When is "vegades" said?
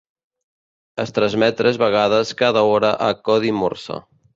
1.85-2.35